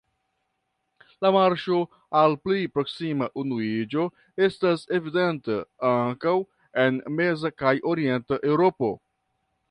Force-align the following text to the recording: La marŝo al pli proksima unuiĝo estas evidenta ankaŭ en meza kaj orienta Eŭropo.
La 1.23 1.29
marŝo 1.33 1.75
al 2.21 2.31
pli 2.45 2.69
proksima 2.77 3.27
unuiĝo 3.41 4.05
estas 4.47 4.85
evidenta 4.99 5.57
ankaŭ 5.89 6.33
en 6.85 6.97
meza 7.19 7.53
kaj 7.63 7.75
orienta 7.93 8.41
Eŭropo. 8.53 8.91